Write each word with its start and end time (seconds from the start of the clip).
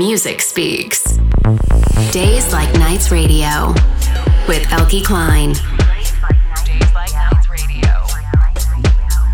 music 0.00 0.40
speaks. 0.40 1.18
Days 2.10 2.50
Like 2.54 2.72
Nights 2.78 3.12
Radio 3.12 3.68
with 4.48 4.62
Eelke 4.68 5.02
Kleijn. 5.02 5.54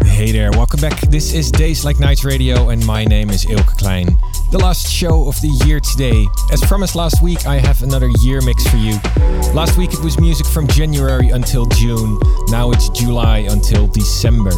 Hey 0.05 0.33
there, 0.33 0.51
welcome 0.51 0.81
back. 0.81 1.01
This 1.03 1.33
is 1.35 1.53
Days 1.53 1.85
Like 1.85 2.01
Nights 2.01 2.25
Radio, 2.25 2.71
and 2.71 2.85
my 2.85 3.05
name 3.05 3.31
is 3.31 3.45
Eelke 3.45 3.79
Kleijn. 3.79 4.19
The 4.51 4.59
last 4.59 4.91
show 4.91 5.29
of 5.29 5.41
the 5.41 5.57
year 5.65 5.79
today. 5.79 6.27
As 6.51 6.61
promised 6.63 6.97
last 6.97 7.23
week, 7.23 7.47
I 7.47 7.59
have 7.59 7.85
another 7.85 8.11
year 8.23 8.41
mix 8.41 8.67
for 8.67 8.77
you. 8.77 8.99
Last 9.55 9.79
week 9.79 9.93
it 9.93 10.03
was 10.03 10.19
music 10.19 10.49
from 10.49 10.67
January 10.67 11.29
until 11.29 11.67
June. 11.67 12.19
Now 12.49 12.73
it's 12.73 12.89
July 12.89 13.47
until 13.49 13.87
December. 13.87 14.51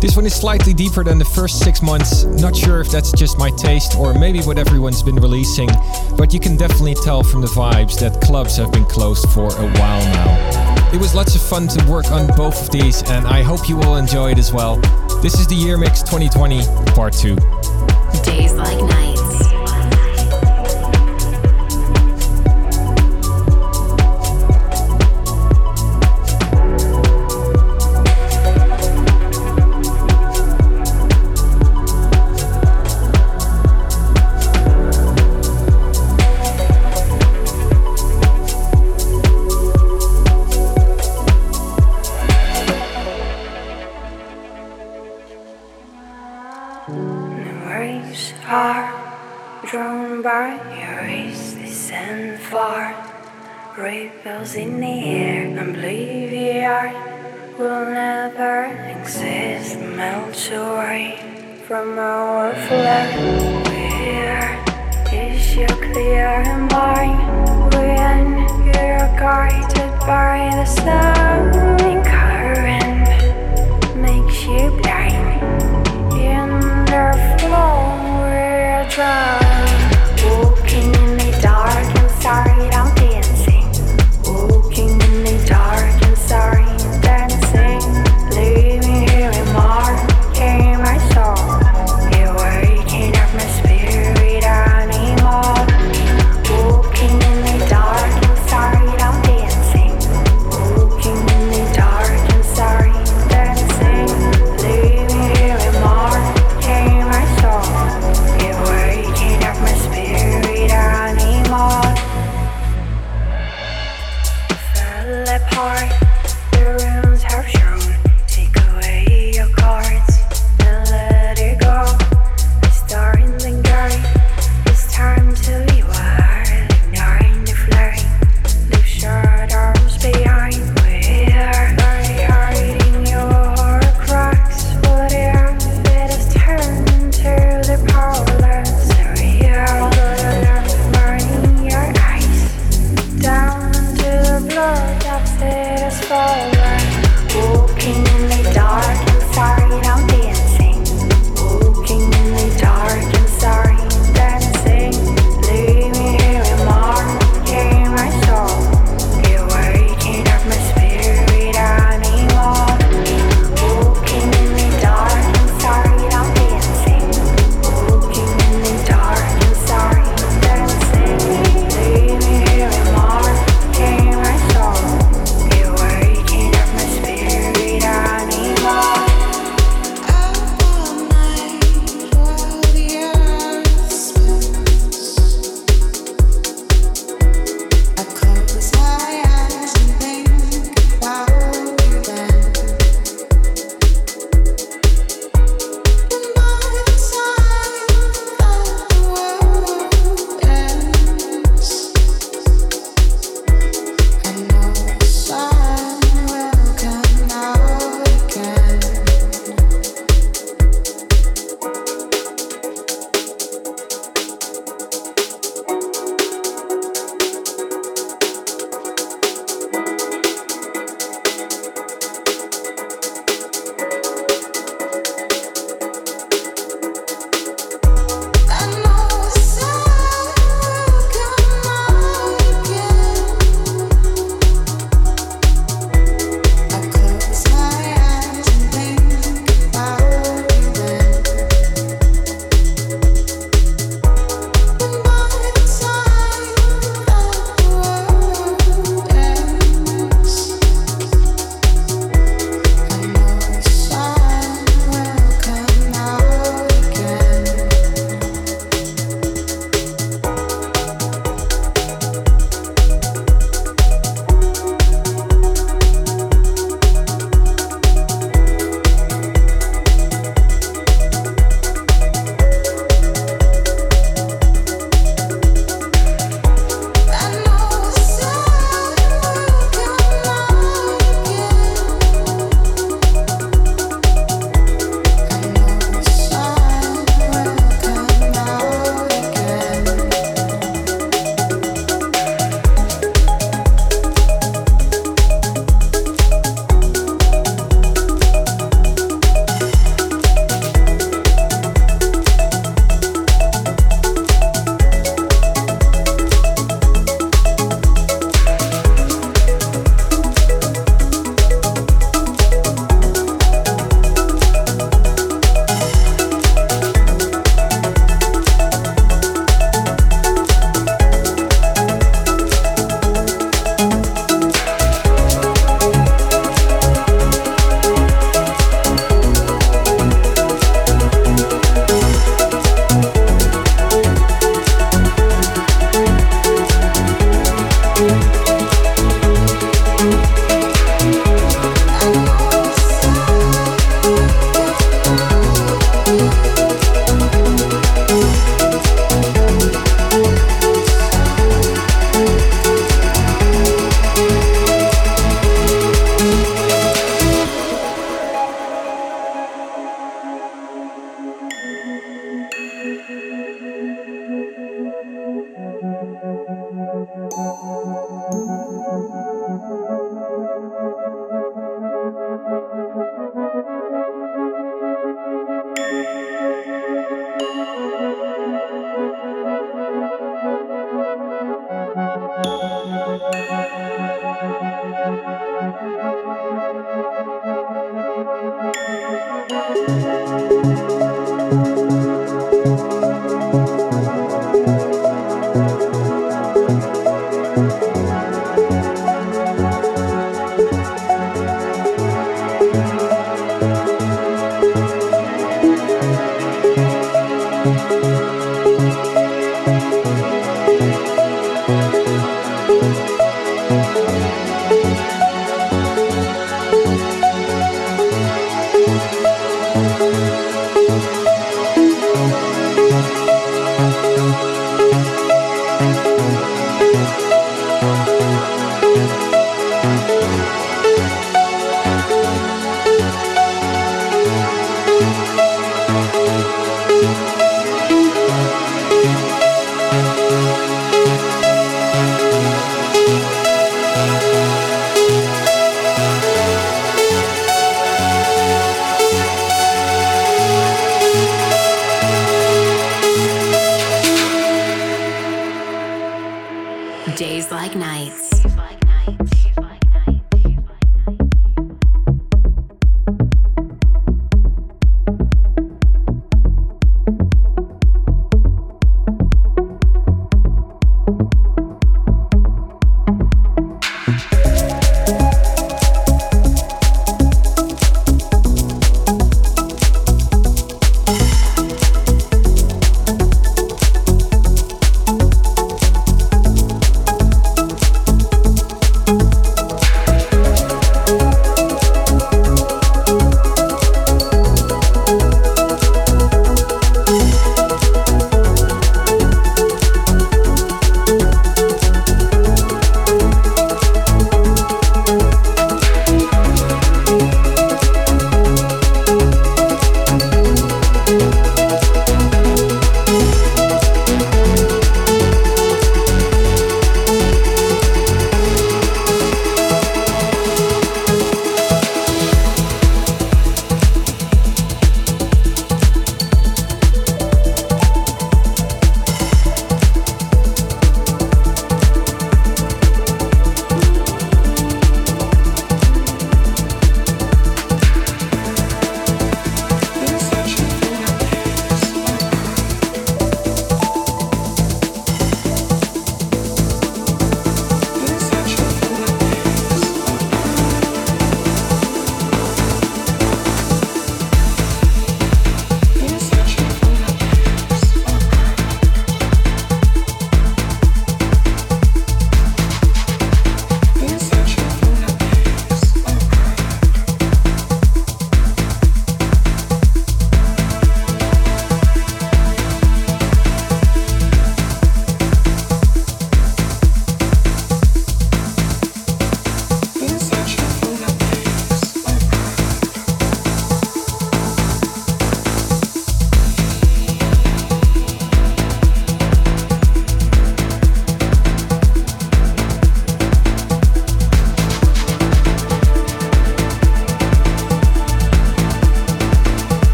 This 0.00 0.14
one 0.14 0.26
is 0.26 0.34
slightly 0.34 0.72
deeper 0.72 1.02
than 1.02 1.18
the 1.18 1.24
first 1.24 1.58
six 1.58 1.82
months. 1.82 2.22
Not 2.24 2.54
sure 2.54 2.80
if 2.80 2.88
that's 2.88 3.10
just 3.10 3.36
my 3.36 3.50
taste 3.50 3.96
or 3.96 4.14
maybe 4.14 4.40
what 4.42 4.56
everyone's 4.56 5.02
been 5.02 5.16
releasing, 5.16 5.68
but 6.16 6.32
you 6.32 6.38
can 6.38 6.56
definitely 6.56 6.94
tell 6.94 7.24
from 7.24 7.40
the 7.40 7.48
vibes 7.48 7.98
that 7.98 8.20
clubs 8.20 8.56
have 8.58 8.70
been 8.70 8.84
closed 8.84 9.28
for 9.30 9.46
a 9.46 9.68
while 9.78 10.04
now. 10.12 10.90
It 10.92 11.00
was 11.00 11.16
lots 11.16 11.34
of 11.34 11.42
fun 11.42 11.66
to 11.68 11.84
work 11.90 12.12
on 12.12 12.28
both 12.36 12.62
of 12.62 12.70
these, 12.70 13.02
and 13.10 13.26
I 13.26 13.42
hope 13.42 13.68
you 13.68 13.76
will 13.76 13.96
enjoy 13.96 14.30
it 14.30 14.38
as 14.38 14.52
well. 14.52 14.76
This 15.20 15.34
is 15.40 15.48
the 15.48 15.56
Year 15.56 15.76
Mix 15.76 16.02
2020, 16.02 16.62
Part 16.94 17.12
2. 17.14 17.34
Days 18.22 18.52
like 18.54 18.78
nights. 18.78 19.17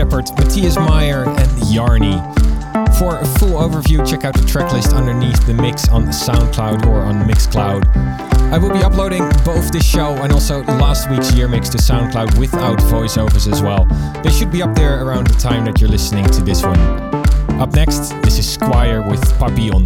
Shepard, 0.00 0.30
Matthias 0.38 0.76
Meyer, 0.76 1.24
and 1.24 1.50
Yarny. 1.68 2.16
For 2.98 3.18
a 3.18 3.26
full 3.38 3.60
overview, 3.60 4.08
check 4.08 4.24
out 4.24 4.32
the 4.32 4.40
tracklist 4.40 4.94
underneath 4.94 5.46
the 5.46 5.52
mix 5.52 5.90
on 5.90 6.06
SoundCloud 6.06 6.86
or 6.86 7.00
on 7.00 7.28
Mixcloud. 7.28 7.84
I 8.50 8.56
will 8.56 8.72
be 8.72 8.82
uploading 8.82 9.28
both 9.44 9.70
this 9.70 9.84
show 9.84 10.14
and 10.14 10.32
also 10.32 10.62
last 10.64 11.10
week's 11.10 11.34
year 11.34 11.48
mix 11.48 11.68
to 11.68 11.76
SoundCloud 11.76 12.38
without 12.38 12.78
voiceovers 12.78 13.52
as 13.52 13.60
well. 13.60 13.84
They 14.22 14.30
should 14.30 14.50
be 14.50 14.62
up 14.62 14.74
there 14.74 15.04
around 15.04 15.26
the 15.26 15.38
time 15.38 15.66
that 15.66 15.82
you're 15.82 15.90
listening 15.90 16.24
to 16.30 16.40
this 16.40 16.62
one. 16.62 16.80
Up 17.60 17.74
next, 17.74 18.08
this 18.22 18.38
is 18.38 18.50
Squire 18.50 19.02
with 19.02 19.20
Papillon. 19.38 19.84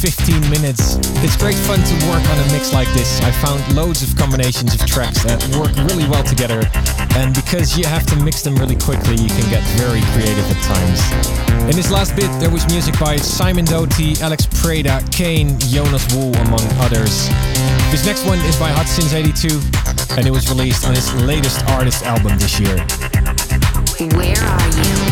15 0.00 0.40
minutes. 0.48 0.96
It's 1.20 1.36
great 1.36 1.60
fun 1.68 1.76
to 1.76 1.94
work 2.08 2.24
on 2.24 2.38
a 2.40 2.52
mix 2.52 2.72
like 2.72 2.88
this. 2.96 3.20
I 3.20 3.30
found 3.44 3.60
loads 3.76 4.02
of 4.02 4.16
combinations 4.16 4.72
of 4.72 4.80
tracks 4.86 5.22
that 5.24 5.36
work 5.60 5.76
really 5.92 6.08
well 6.08 6.24
together. 6.24 6.64
And 7.20 7.34
because 7.34 7.76
you 7.76 7.84
have 7.84 8.06
to 8.06 8.16
mix 8.16 8.40
them 8.40 8.56
really 8.56 8.76
quickly, 8.76 9.20
you 9.20 9.28
can 9.28 9.44
get 9.52 9.60
very 9.76 10.00
creative 10.16 10.48
at 10.48 10.56
times. 10.64 11.00
In 11.68 11.76
this 11.76 11.90
last 11.90 12.16
bit, 12.16 12.30
there 12.40 12.48
was 12.48 12.66
music 12.72 12.98
by 12.98 13.16
Simon 13.16 13.66
Doty, 13.66 14.16
Alex 14.22 14.46
Preda, 14.46 15.04
Kane, 15.12 15.58
Jonas 15.58 16.08
Wu, 16.14 16.32
among 16.48 16.64
others. 16.80 17.28
This 17.92 18.06
next 18.06 18.24
one 18.24 18.38
is 18.48 18.56
by 18.56 18.72
Since 18.84 19.12
82, 19.12 19.60
and 20.16 20.26
it 20.26 20.30
was 20.30 20.48
released 20.48 20.86
on 20.86 20.94
his 20.94 21.12
latest 21.28 21.62
artist 21.68 22.06
album 22.06 22.38
this 22.38 22.58
year. 22.58 22.76
Where 24.16 24.40
are 24.40 24.68
you? 24.80 25.09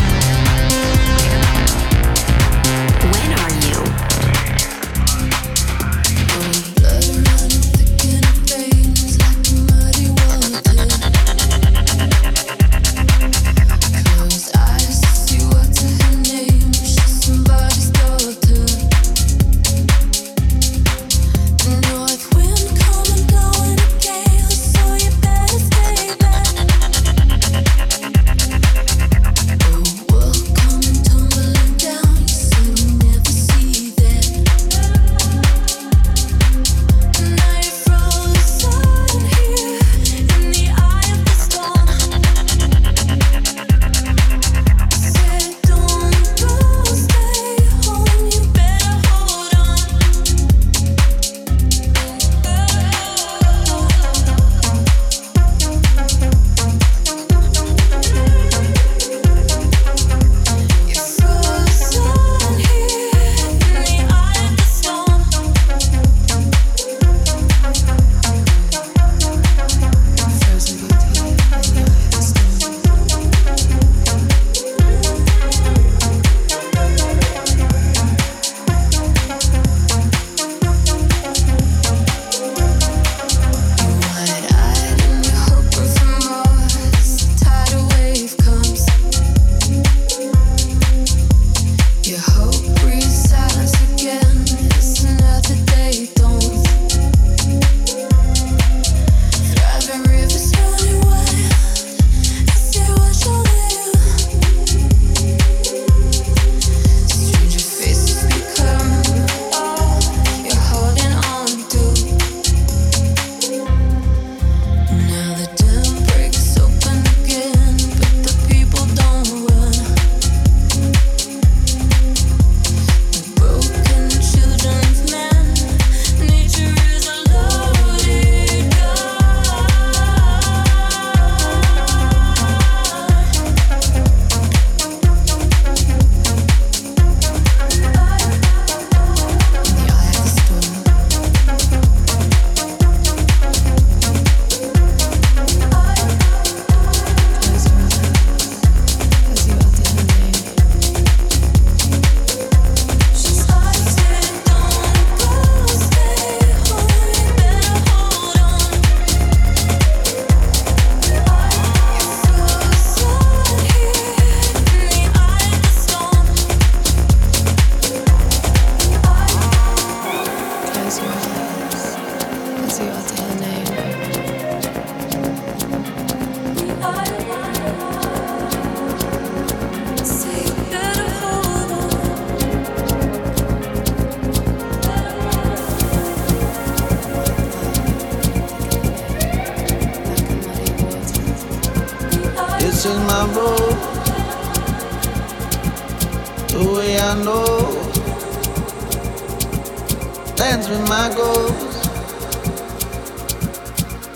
Dance 200.35 200.69
with 200.69 200.87
my 200.87 201.11
ghost. 201.15 201.85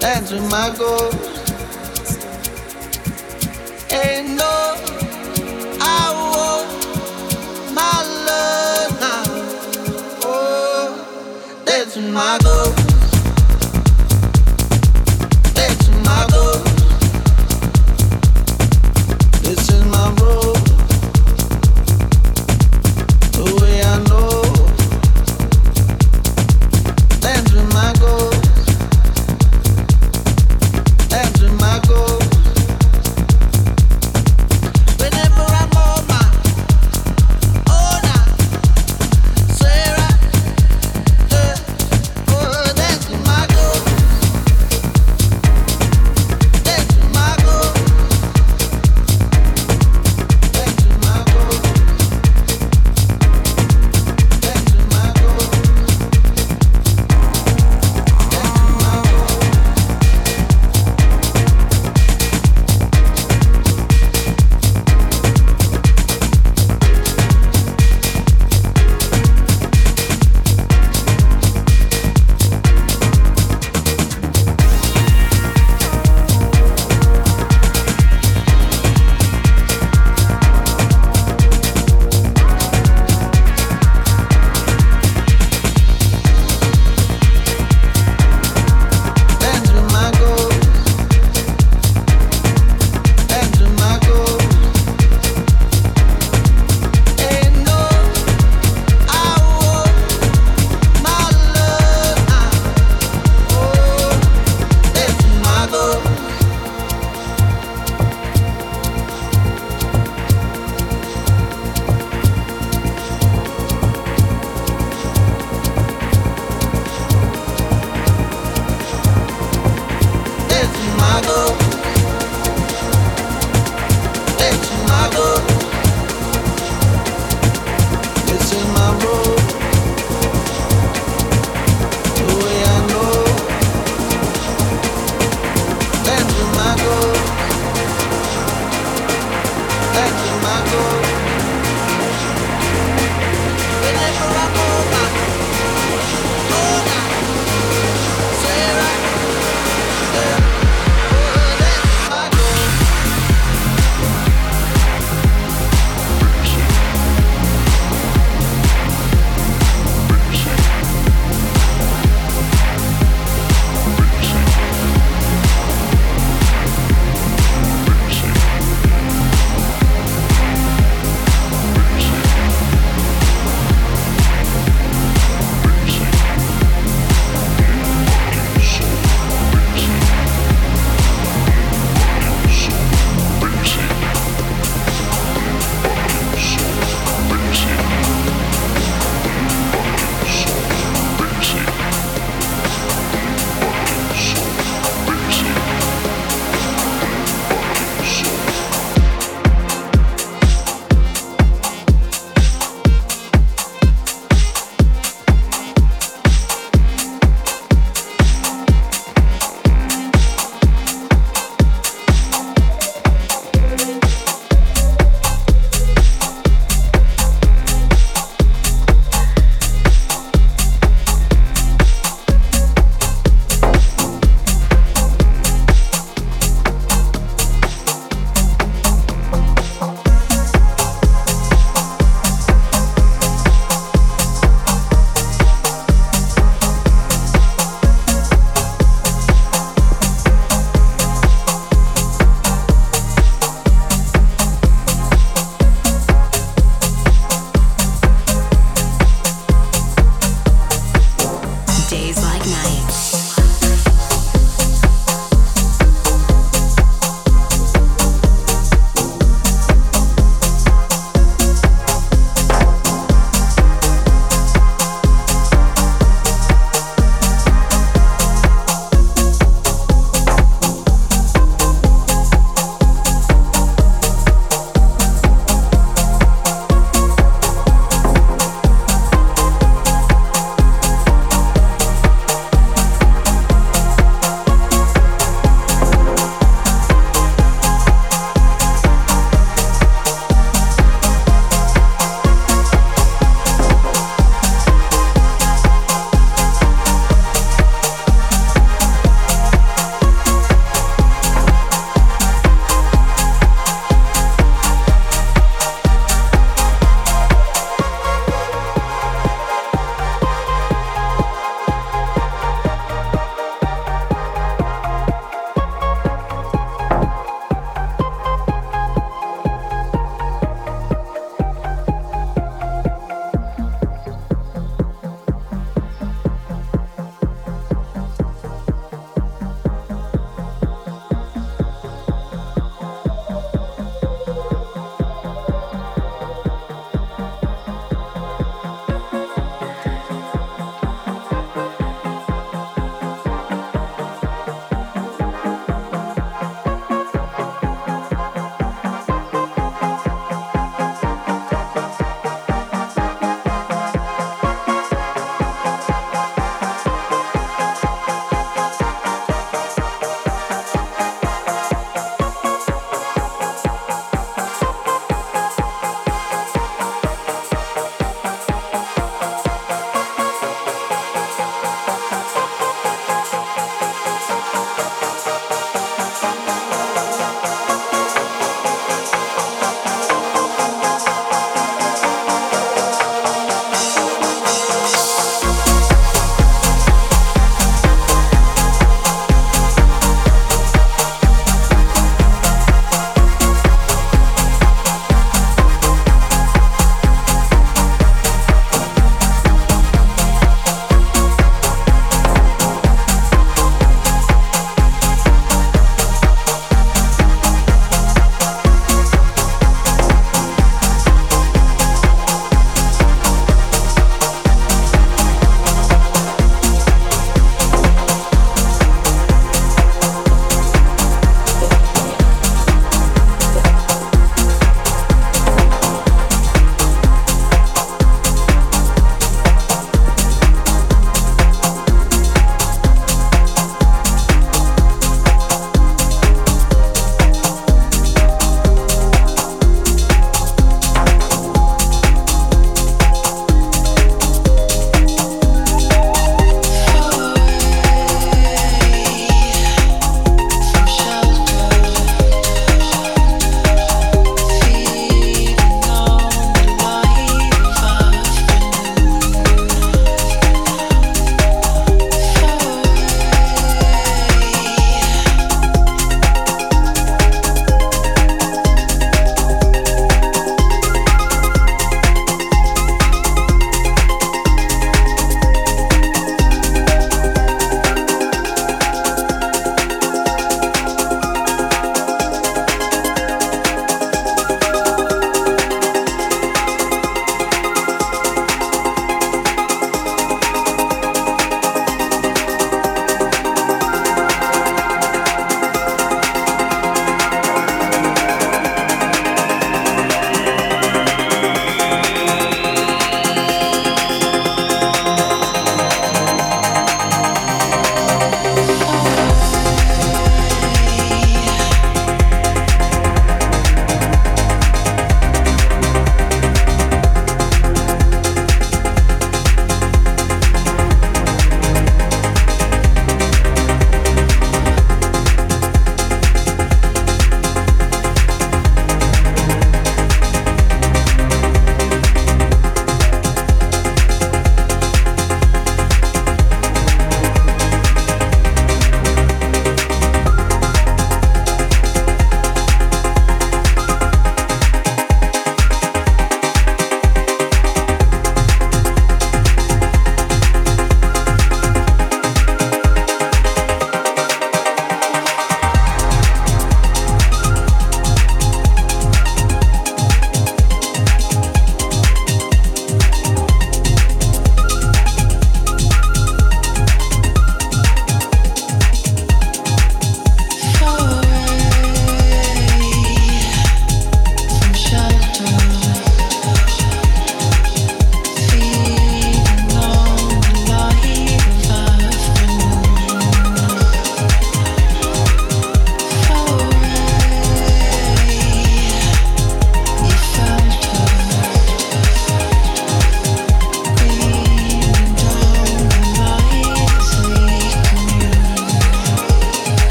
Dance 0.00 0.30
with 0.30 0.50
my 0.50 0.68
ghost. 0.76 1.16
Ain't 3.90 4.36
no, 4.36 4.76
I 5.80 6.12
my 7.72 8.02
love 8.28 9.00
now. 9.00 9.24
Oh, 10.24 11.64
dance 11.64 11.96
with 11.96 12.12
my 12.12 12.38
ghost. 12.42 12.73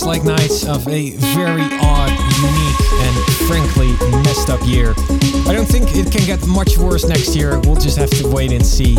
Days 0.00 0.06
like 0.06 0.24
nights 0.24 0.66
of 0.66 0.86
a 0.88 1.10
very 1.34 1.62
odd, 1.82 2.10
unique, 2.40 2.80
and 3.02 3.16
frankly 3.46 3.92
messed 4.22 4.48
up 4.48 4.60
year. 4.66 4.94
I 5.46 5.52
don't 5.52 5.66
think 5.66 5.94
it 5.94 6.10
can 6.10 6.24
get 6.26 6.46
much 6.46 6.78
worse 6.78 7.06
next 7.06 7.34
year. 7.34 7.58
We'll 7.60 7.76
just 7.76 7.98
have 7.98 8.10
to 8.10 8.28
wait 8.28 8.52
and 8.52 8.64
see. 8.64 8.96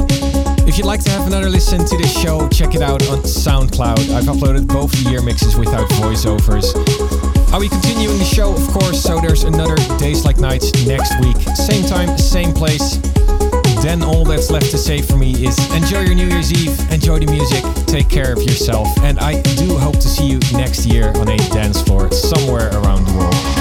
If 0.68 0.78
you'd 0.78 0.86
like 0.86 1.04
to 1.06 1.10
have 1.12 1.26
another 1.28 1.50
listen 1.50 1.80
to 1.86 1.98
this 1.98 2.12
show, 2.22 2.48
check 2.50 2.76
it 2.76 2.82
out 2.82 3.08
on 3.08 3.20
SoundCloud. 3.20 4.14
I've 4.14 4.26
uploaded 4.26 4.68
both 4.68 4.94
year 5.08 5.22
mixes 5.22 5.56
without 5.56 5.90
voiceovers. 5.92 6.74
I'll 7.52 7.62
be 7.62 7.70
continuing 7.70 8.18
the 8.20 8.26
show, 8.26 8.54
of 8.54 8.68
course, 8.68 9.02
so 9.02 9.20
there's 9.20 9.44
another 9.44 9.76
Days 9.98 10.24
Like 10.24 10.38
Nights 10.38 10.86
next 10.86 11.20
week. 11.22 11.38
Same 11.56 11.86
time, 11.88 12.18
same 12.18 12.54
place. 12.54 12.98
Then 13.82 14.04
all 14.04 14.24
that's 14.24 14.52
left 14.52 14.70
to 14.72 14.78
say 14.78 15.02
for 15.02 15.18
me 15.18 15.46
is 15.46 15.58
enjoy 15.74 16.02
your 16.02 16.16
New 16.16 16.28
Year's 16.28 16.52
Eve, 16.52 16.80
enjoy 16.92 17.20
the 17.20 17.32
music, 17.32 17.64
take 17.88 18.10
care 18.10 18.32
of 18.32 18.42
yourself, 18.42 18.88
and 19.00 19.20
I 19.20 19.42
do 19.42 19.76
hope 19.78 19.96
to 19.96 20.08
see 20.08 20.28
you 20.28 20.40
next 20.54 20.86
year 20.86 21.10
on 21.18 21.28
a 21.28 21.38
dance 21.50 21.82
floor 21.82 22.12
somewhere 22.12 22.70
around 22.70 23.06
the 23.06 23.14
world. 23.18 23.61